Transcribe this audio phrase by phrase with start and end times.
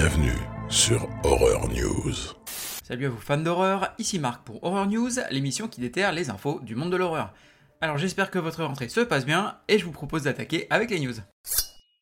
[0.00, 0.38] Bienvenue
[0.68, 2.14] sur Horror News.
[2.84, 6.60] Salut à vous fans d'horreur, ici Marc pour Horror News, l'émission qui déterre les infos
[6.62, 7.34] du monde de l'horreur.
[7.80, 11.00] Alors j'espère que votre rentrée se passe bien et je vous propose d'attaquer avec les
[11.00, 11.16] news.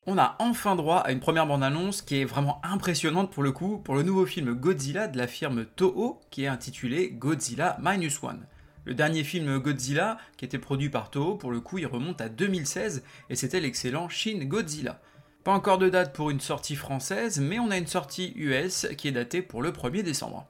[0.05, 3.79] On a enfin droit à une première bande-annonce qui est vraiment impressionnante pour le coup
[3.79, 8.45] pour le nouveau film Godzilla de la firme Toho qui est intitulé Godzilla Minus One.
[8.85, 12.29] Le dernier film Godzilla, qui était produit par Toho, pour le coup, il remonte à
[12.29, 15.01] 2016 et c'était l'excellent Shin Godzilla.
[15.47, 19.07] Pas encore de date pour une sortie française, mais on a une sortie US qui
[19.07, 20.45] est datée pour le 1er décembre.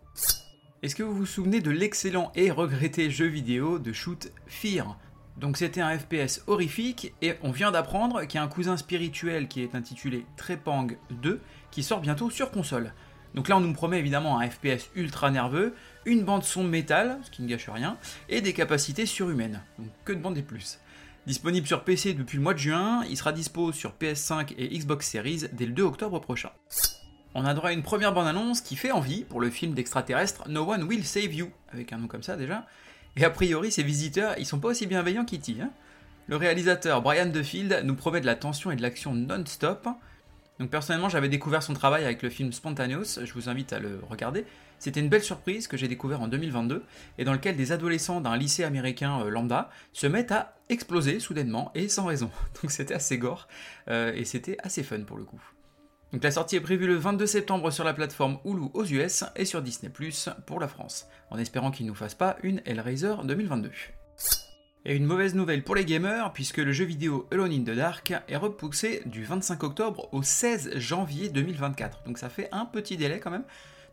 [0.82, 4.98] Est-ce que vous vous souvenez de l'excellent et regretté jeu vidéo de shoot Fear?
[5.38, 9.48] Donc c'était un FPS horrifique et on vient d'apprendre qu'il y a un cousin spirituel
[9.48, 12.92] qui est intitulé Trepang 2 qui sort bientôt sur console.
[13.36, 15.76] Donc là on nous promet évidemment un FPS ultra nerveux,
[16.06, 19.62] une bande son métal, ce qui ne gâche rien, et des capacités surhumaines.
[19.78, 20.80] Donc que de demander plus.
[21.28, 25.10] Disponible sur PC depuis le mois de juin, il sera dispo sur PS5 et Xbox
[25.10, 26.52] Series dès le 2 octobre prochain.
[27.36, 30.72] On a droit à une première bande-annonce qui fait envie pour le film d'extraterrestre No
[30.72, 32.66] One Will Save You, avec un nom comme ça déjà.
[33.18, 35.58] Et a priori, ces visiteurs, ils sont pas aussi bienveillants qu'E.T.
[35.62, 35.72] Hein
[36.28, 39.86] le réalisateur Brian DeField nous promet de la tension et de l'action non-stop.
[40.60, 44.00] Donc personnellement, j'avais découvert son travail avec le film Spontaneous, je vous invite à le
[44.10, 44.46] regarder.
[44.80, 46.84] C'était une belle surprise que j'ai découvert en 2022
[47.18, 51.72] et dans lequel des adolescents d'un lycée américain euh, lambda se mettent à exploser soudainement
[51.76, 52.32] et sans raison.
[52.62, 53.48] Donc c'était assez gore
[53.90, 55.42] euh, et c'était assez fun pour le coup.
[56.14, 59.46] Donc la sortie est prévue le 22 septembre sur la plateforme Hulu aux US et
[59.46, 63.16] sur Disney Plus pour la France, en espérant qu'il ne nous fasse pas une Hellraiser
[63.26, 63.72] 2022.
[64.86, 68.14] Et une mauvaise nouvelle pour les gamers, puisque le jeu vidéo Alone in the Dark
[68.28, 72.04] est repoussé du 25 octobre au 16 janvier 2024.
[72.06, 73.44] Donc ça fait un petit délai quand même.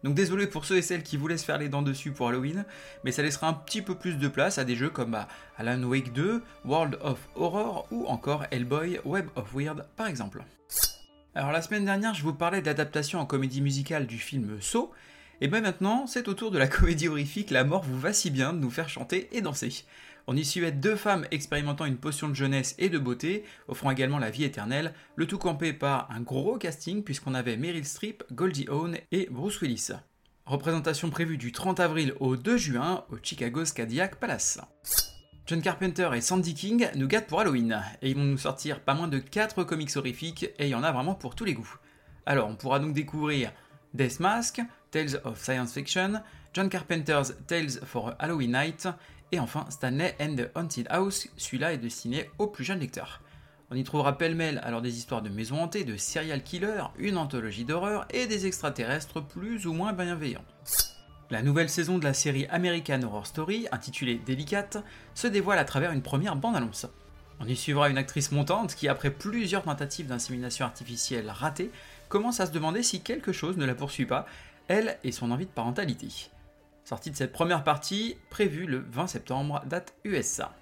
[0.04, 2.64] Donc désolé pour ceux et celles qui voulaient se faire les dents dessus pour Halloween,
[3.04, 5.82] mais ça laissera un petit peu plus de place à des jeux comme bah, Alan
[5.82, 10.44] Wake 2, World of Horror ou encore Hellboy Web of Weird par exemple.
[11.34, 14.92] Alors la semaine dernière, je vous parlais d'adaptation en comédie musicale du film Saw,
[15.41, 18.30] et bien maintenant, c'est au tour de la comédie horrifique La mort vous va si
[18.30, 19.84] bien de nous faire chanter et danser.
[20.26, 24.18] On y suivait deux femmes expérimentant une potion de jeunesse et de beauté, offrant également
[24.18, 28.66] la vie éternelle, le tout campé par un gros casting puisqu'on avait Meryl Streep, Goldie
[28.68, 29.90] Hawn et Bruce Willis.
[30.46, 34.60] Représentation prévue du 30 avril au 2 juin au Chicago's Cadillac Palace.
[35.46, 38.94] John Carpenter et Sandy King nous gâtent pour Halloween, et ils vont nous sortir pas
[38.94, 41.76] moins de 4 comics horrifiques, et il y en a vraiment pour tous les goûts.
[42.24, 43.52] Alors, on pourra donc découvrir
[43.92, 46.22] Death Mask, Tales of Science Fiction,
[46.54, 48.88] John Carpenter's Tales for Halloween Night,
[49.32, 53.20] et enfin Stanley and the Haunted House, celui-là est destiné aux plus jeunes lecteurs.
[53.70, 57.64] On y trouvera pêle-mêle alors des histoires de maisons hantées, de serial killers, une anthologie
[57.64, 60.44] d'horreur et des extraterrestres plus ou moins bienveillants.
[61.30, 64.76] La nouvelle saison de la série American Horror Story, intitulée Délicate,
[65.14, 66.86] se dévoile à travers une première bande-annonce.
[67.41, 71.70] On y suivra une actrice montante qui, après plusieurs tentatives d'insémination artificielle ratées,
[72.08, 74.26] commence à se demander si quelque chose ne la poursuit pas,
[74.68, 76.30] elle et son envie de parentalité.
[76.84, 80.55] Sortie de cette première partie, prévue le 20 septembre, date USA.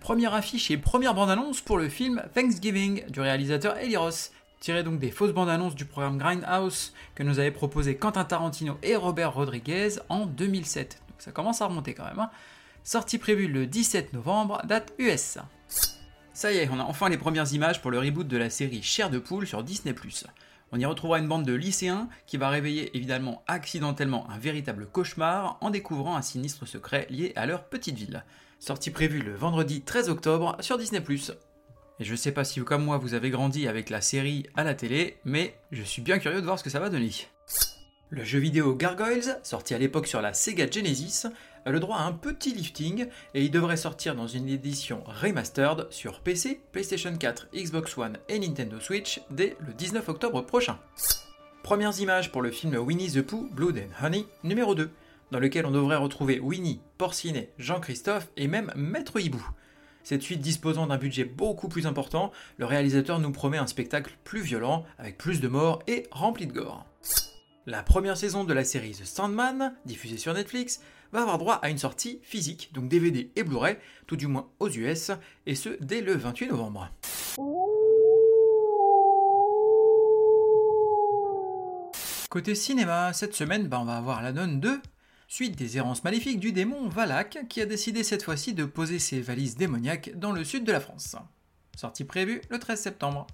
[0.00, 4.98] Première affiche et première bande-annonce pour le film Thanksgiving du réalisateur Eli Ross, tiré donc
[4.98, 9.34] des fausses bandes annonces du programme Grindhouse que nous avaient proposé Quentin Tarantino et Robert
[9.34, 11.02] Rodriguez en 2007.
[11.10, 12.18] Donc ça commence à remonter quand même.
[12.18, 12.30] Hein.
[12.82, 15.36] Sortie prévue le 17 novembre, date US.
[16.32, 18.82] Ça y est, on a enfin les premières images pour le reboot de la série
[18.82, 19.94] Chair de poule sur Disney+.
[20.74, 25.58] On y retrouvera une bande de lycéens qui va réveiller évidemment accidentellement un véritable cauchemar
[25.60, 28.24] en découvrant un sinistre secret lié à leur petite ville.
[28.58, 31.02] Sortie prévue le vendredi 13 octobre sur Disney+.
[32.00, 34.64] Et je sais pas si vous comme moi vous avez grandi avec la série à
[34.64, 37.10] la télé, mais je suis bien curieux de voir ce que ça va donner.
[38.08, 41.26] Le jeu vidéo Gargoyles, sorti à l'époque sur la Sega Genesis,
[41.64, 45.86] a le droit à un petit lifting et il devrait sortir dans une édition remastered
[45.90, 50.78] sur PC, PlayStation 4, Xbox One et Nintendo Switch dès le 19 octobre prochain.
[51.62, 54.90] Premières images pour le film Winnie the Pooh Blood and Honey numéro 2,
[55.30, 59.44] dans lequel on devrait retrouver Winnie, Porcinet, Jean-Christophe et même Maître Hibou.
[60.04, 64.40] Cette suite disposant d'un budget beaucoup plus important, le réalisateur nous promet un spectacle plus
[64.40, 66.84] violent, avec plus de morts et rempli de gore.
[67.66, 70.80] La première saison de la série The Sandman, diffusée sur Netflix,
[71.12, 73.76] va avoir droit à une sortie physique, donc DVD et Blu-ray,
[74.06, 75.12] tout du moins aux US,
[75.46, 76.90] et ce dès le 28 novembre.
[82.30, 84.80] Côté cinéma, cette semaine, bah, on va avoir la nonne 2,
[85.28, 89.20] suite des errances maléfiques du démon Valak, qui a décidé cette fois-ci de poser ses
[89.20, 91.14] valises démoniaques dans le sud de la France.
[91.76, 93.26] Sortie prévue le 13 septembre.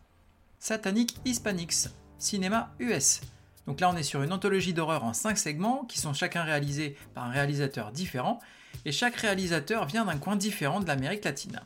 [0.59, 1.89] Satanic Hispanics,
[2.19, 3.21] cinéma US.
[3.69, 6.97] Donc là, on est sur une anthologie d'horreur en 5 segments qui sont chacun réalisés
[7.13, 8.41] par un réalisateur différent,
[8.87, 11.61] et chaque réalisateur vient d'un coin différent de l'Amérique latine.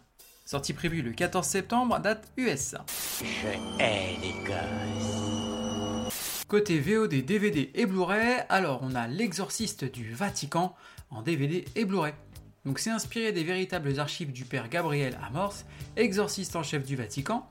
[0.44, 2.74] Sortie prévue le 14 septembre, date US.
[3.20, 3.46] Je
[3.80, 6.42] hais les gosses.
[6.48, 10.74] Côté VOD, DVD et Blu-ray, alors on a L'Exorciste du Vatican
[11.10, 12.14] en DVD et Blu-ray.
[12.64, 17.48] Donc c'est inspiré des véritables archives du père Gabriel Amorce, exorciste en chef du Vatican.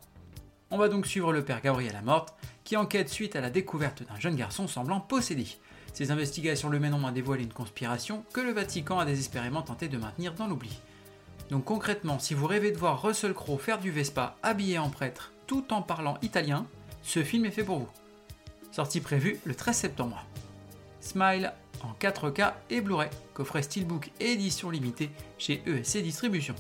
[0.74, 2.34] On va donc suivre le père Gabriel Amorce,
[2.64, 5.46] qui enquête suite à la découverte d'un jeune garçon semblant possédé.
[5.94, 9.98] Ces investigations le mèneront à dévoiler une conspiration que le Vatican a désespérément tenté de
[9.98, 10.80] maintenir dans l'oubli.
[11.50, 15.34] Donc concrètement, si vous rêvez de voir Russell Crowe faire du Vespa habillé en prêtre
[15.46, 16.66] tout en parlant italien,
[17.04, 17.90] ce film est fait pour vous.
[18.72, 20.26] Sortie prévue le 13 septembre.
[21.02, 21.52] Smile
[21.84, 26.56] en 4K et Blu-ray, coffret Steelbook édition limitée chez ESC Distribution.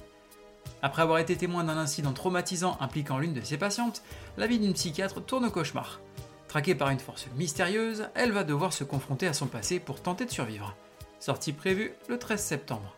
[0.82, 4.02] Après avoir été témoin d'un incident traumatisant impliquant l'une de ses patientes,
[4.38, 6.00] la vie d'une psychiatre tourne au cauchemar.
[6.48, 10.26] Traquée par une force mystérieuse, elle va devoir se confronter à son passé pour tenter
[10.26, 10.76] de survivre.
[11.20, 12.96] Sortie prévue le 13 septembre.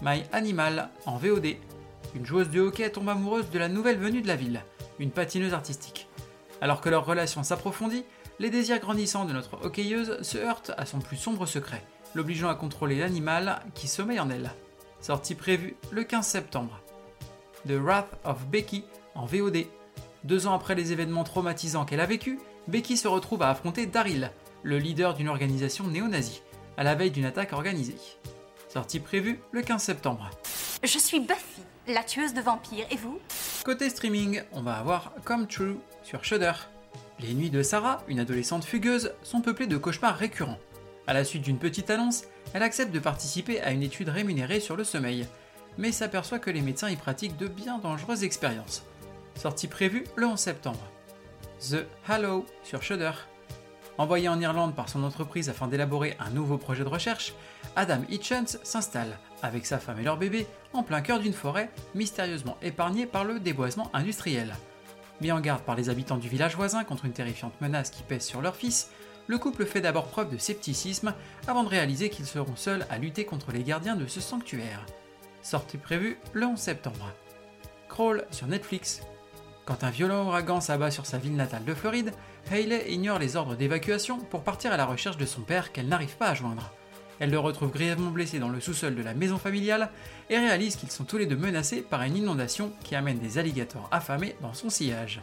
[0.00, 1.56] My Animal en VOD.
[2.14, 4.62] Une joueuse de hockey tombe amoureuse de la nouvelle venue de la ville,
[4.98, 6.08] une patineuse artistique.
[6.60, 8.04] Alors que leur relation s'approfondit,
[8.38, 11.84] les désirs grandissants de notre hockeyeuse se heurtent à son plus sombre secret,
[12.14, 14.52] l'obligeant à contrôler l'animal qui sommeille en elle.
[15.02, 16.80] Sortie prévue le 15 septembre.
[17.66, 18.84] The Wrath of Becky
[19.16, 19.66] en VOD.
[20.22, 22.38] Deux ans après les événements traumatisants qu'elle a vécus,
[22.68, 24.30] Becky se retrouve à affronter Daryl,
[24.62, 26.42] le leader d'une organisation néo-nazie,
[26.76, 27.96] à la veille d'une attaque organisée.
[28.68, 30.30] Sortie prévue le 15 septembre.
[30.84, 33.18] Je suis Buffy, la tueuse de vampires, et vous?
[33.64, 36.52] Côté streaming, on va avoir Come True sur Shudder.
[37.18, 40.58] Les nuits de Sarah, une adolescente fugueuse, sont peuplées de cauchemars récurrents.
[41.06, 44.76] À la suite d'une petite annonce, elle accepte de participer à une étude rémunérée sur
[44.76, 45.26] le sommeil,
[45.78, 48.84] mais s'aperçoit que les médecins y pratiquent de bien dangereuses expériences.
[49.34, 50.86] Sortie prévue le 11 septembre.
[51.60, 53.12] The Hallow sur Shudder.
[53.98, 57.34] Envoyé en Irlande par son entreprise afin d'élaborer un nouveau projet de recherche,
[57.76, 62.56] Adam Hitchens s'installe, avec sa femme et leur bébé, en plein cœur d'une forêt mystérieusement
[62.62, 64.54] épargnée par le déboisement industriel.
[65.20, 68.24] Mis en garde par les habitants du village voisin contre une terrifiante menace qui pèse
[68.24, 68.90] sur leur fils,
[69.26, 71.14] le couple fait d'abord preuve de scepticisme
[71.46, 74.84] avant de réaliser qu'ils seront seuls à lutter contre les gardiens de ce sanctuaire.
[75.42, 77.12] Sortie prévue le 11 septembre.
[77.88, 79.02] Crawl sur Netflix.
[79.64, 82.12] Quand un violent ouragan s'abat sur sa ville natale de Floride,
[82.50, 86.16] Hayley ignore les ordres d'évacuation pour partir à la recherche de son père qu'elle n'arrive
[86.16, 86.72] pas à joindre.
[87.20, 89.90] Elle le retrouve grièvement blessé dans le sous-sol de la maison familiale
[90.28, 93.88] et réalise qu'ils sont tous les deux menacés par une inondation qui amène des alligators
[93.92, 95.20] affamés dans son sillage.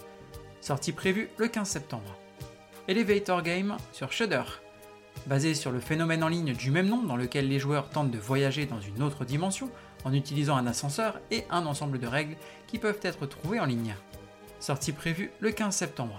[0.62, 2.18] Sortie prévue le 15 septembre.
[2.90, 4.42] Elevator Game sur Shudder.
[5.28, 8.18] Basé sur le phénomène en ligne du même nom dans lequel les joueurs tentent de
[8.18, 9.70] voyager dans une autre dimension
[10.06, 13.94] en utilisant un ascenseur et un ensemble de règles qui peuvent être trouvées en ligne.
[14.60, 16.18] Sortie prévue le 15 septembre.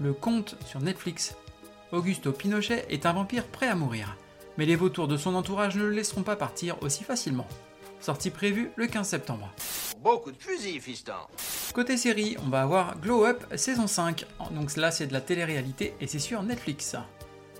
[0.00, 1.36] Le Conte sur Netflix.
[1.92, 4.16] Augusto Pinochet est un vampire prêt à mourir,
[4.56, 7.46] mais les vautours de son entourage ne le laisseront pas partir aussi facilement.
[8.02, 9.54] Sortie prévue le 15 septembre.
[10.00, 11.12] Beaucoup de fusils, fiston.
[11.72, 15.94] Côté série, on va avoir Glow Up saison 5, donc là c'est de la télé-réalité
[16.00, 16.96] et c'est sur Netflix.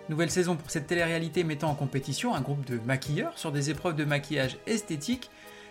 [0.09, 3.95] Nouvelle saison pour cette télé-réalité mettant en compétition un groupe de maquilleurs sur des épreuves
[3.95, 5.31] de maquillage esthétique,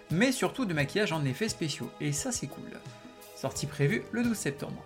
[0.09, 2.71] mais surtout de maquillage en effets spéciaux, et ça c'est cool.
[3.35, 4.85] Sortie prévue le 12 septembre.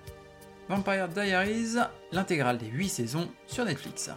[0.68, 1.76] Vampire Diaries,
[2.12, 4.10] l'intégrale des 8 saisons sur Netflix.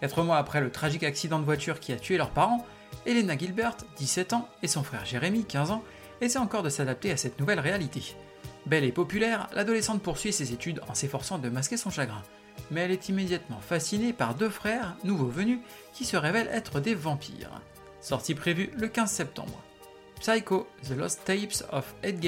[0.00, 2.66] 4 mois après le tragique accident de voiture qui a tué leurs parents,
[3.06, 5.82] Elena Gilbert, 17 ans, et son frère Jérémy, 15 ans,
[6.20, 8.14] essaient encore de s'adapter à cette nouvelle réalité.
[8.66, 12.22] Belle et populaire, l'adolescente poursuit ses études en s'efforçant de masquer son chagrin.
[12.70, 15.58] Mais elle est immédiatement fascinée par deux frères, nouveaux venus,
[15.92, 17.60] qui se révèlent être des vampires.
[18.00, 19.62] Sortie prévue le 15 septembre.
[20.20, 22.24] Psycho, The Lost Tapes of Ed.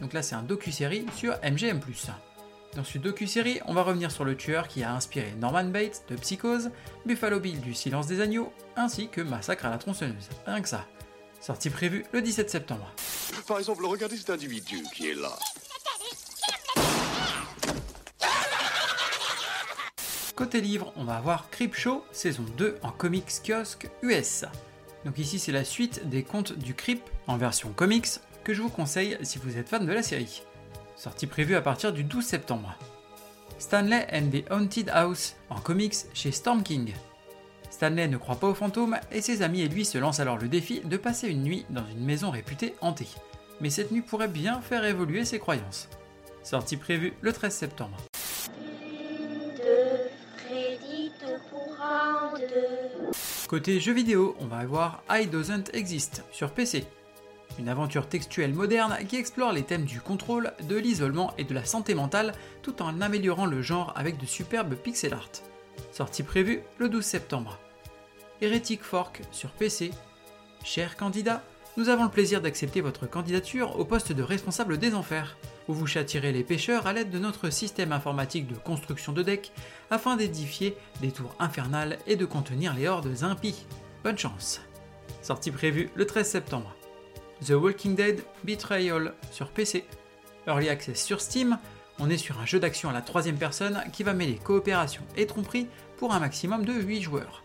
[0.00, 1.80] Donc là, c'est un docu-série sur MGM+.
[2.76, 6.16] Dans ce docu-série, on va revenir sur le tueur qui a inspiré Norman Bates de
[6.16, 6.70] Psychose,
[7.06, 10.28] Buffalo Bill du Silence des Agneaux, ainsi que Massacre à la tronçonneuse.
[10.44, 10.84] Rien que ça.
[11.40, 12.92] Sortie prévue le 17 septembre.
[13.48, 15.32] Par exemple, regardez cet individu qui est là.
[20.34, 24.44] Côté livre, on va avoir Creepshow, saison 2 en comics kiosque US.
[25.06, 28.68] Donc ici c'est la suite des contes du Creep en version comics que je vous
[28.68, 30.42] conseille si vous êtes fan de la série.
[30.96, 32.74] Sortie prévue à partir du 12 septembre.
[33.58, 36.94] Stanley and the Haunted House en comics chez Storm King.
[37.70, 40.48] Stanley ne croit pas aux fantômes et ses amis et lui se lancent alors le
[40.48, 43.08] défi de passer une nuit dans une maison réputée hantée.
[43.60, 45.88] Mais cette nuit pourrait bien faire évoluer ses croyances.
[46.42, 47.98] Sortie prévue le 13 septembre.
[53.48, 56.86] Côté jeux vidéo, on va avoir I Doesn't Exist sur PC.
[57.58, 61.64] Une aventure textuelle moderne qui explore les thèmes du contrôle, de l'isolement et de la
[61.64, 62.32] santé mentale
[62.62, 65.30] tout en améliorant le genre avec de superbes pixel art.
[65.92, 67.58] Sortie prévue le 12 septembre.
[68.42, 69.90] Heretic Fork sur PC.
[70.64, 71.42] Cher candidat,
[71.78, 75.36] nous avons le plaisir d'accepter votre candidature au poste de responsable des enfers.
[75.68, 79.52] où vous châtirez les pêcheurs à l'aide de notre système informatique de construction de decks
[79.90, 83.66] afin d'édifier des tours infernales et de contenir les hordes impies.
[84.04, 84.60] Bonne chance
[85.22, 86.76] Sortie prévue le 13 septembre.
[87.44, 89.84] The Walking Dead Betrayal sur PC.
[90.46, 91.58] Early Access sur Steam,
[91.98, 95.26] on est sur un jeu d'action à la troisième personne qui va mêler coopération et
[95.26, 97.42] tromperie pour un maximum de 8 joueurs.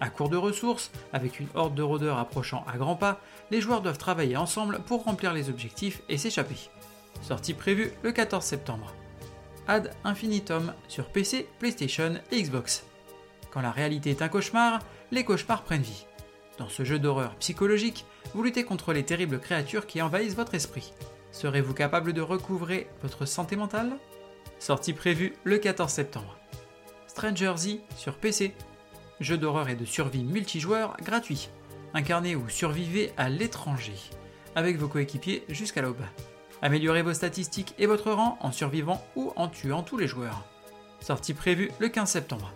[0.00, 3.20] À court de ressources, avec une horde de rôdeurs approchant à grands pas,
[3.50, 6.70] les joueurs doivent travailler ensemble pour remplir les objectifs et s'échapper.
[7.22, 8.94] Sortie prévue le 14 septembre.
[9.66, 12.84] Ad Infinitum sur PC, PlayStation et Xbox.
[13.52, 14.80] Quand la réalité est un cauchemar,
[15.10, 16.06] les cauchemars prennent vie.
[16.58, 18.04] Dans ce jeu d'horreur psychologique,
[18.34, 20.92] vous luttez contre les terribles créatures qui envahissent votre esprit.
[21.30, 23.96] Serez-vous capable de recouvrer votre santé mentale?
[24.58, 26.38] Sortie prévue le 14 septembre.
[27.06, 28.54] Stranger Z sur PC.
[29.20, 31.48] Jeu d'horreur et de survie multijoueur gratuit.
[31.94, 33.96] Incarnez ou survivez à l'étranger,
[34.54, 36.02] avec vos coéquipiers jusqu'à l'aube.
[36.62, 40.44] Améliorez vos statistiques et votre rang en survivant ou en tuant tous les joueurs.
[41.00, 42.52] Sortie prévue le 15 septembre.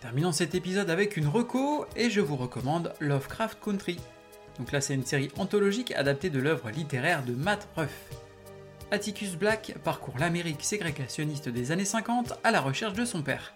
[0.00, 3.98] Terminons cet épisode avec une reco et je vous recommande Lovecraft Country.
[4.58, 8.08] Donc là c'est une série anthologique adaptée de l'œuvre littéraire de Matt Ruff.
[8.90, 13.52] Atticus Black parcourt l'Amérique ségrégationniste des années 50 à la recherche de son père.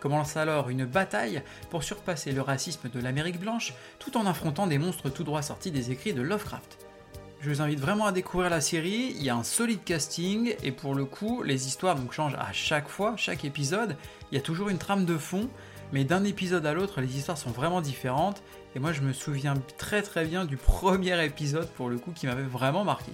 [0.00, 4.78] Commence alors une bataille pour surpasser le racisme de l'Amérique blanche tout en affrontant des
[4.78, 6.78] monstres tout droit sortis des écrits de Lovecraft.
[7.40, 10.72] Je vous invite vraiment à découvrir la série, il y a un solide casting et
[10.72, 13.98] pour le coup les histoires donc changent à chaque fois, chaque épisode,
[14.30, 15.50] il y a toujours une trame de fond,
[15.92, 18.42] mais d'un épisode à l'autre les histoires sont vraiment différentes
[18.74, 22.26] et moi je me souviens très très bien du premier épisode pour le coup qui
[22.26, 23.12] m'avait vraiment marqué.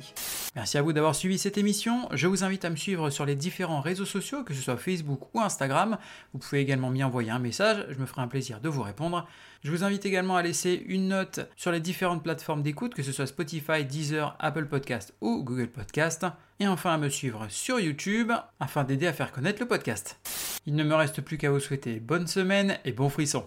[0.55, 2.09] Merci à vous d'avoir suivi cette émission.
[2.13, 5.35] Je vous invite à me suivre sur les différents réseaux sociaux, que ce soit Facebook
[5.35, 5.99] ou Instagram.
[6.33, 9.27] Vous pouvez également m'y envoyer un message, je me ferai un plaisir de vous répondre.
[9.63, 13.13] Je vous invite également à laisser une note sur les différentes plateformes d'écoute, que ce
[13.13, 16.27] soit Spotify, Deezer, Apple Podcast ou Google Podcast.
[16.61, 20.19] Et enfin à me suivre sur YouTube afin d'aider à faire connaître le podcast.
[20.67, 23.47] Il ne me reste plus qu'à vous souhaiter bonne semaine et bon frisson.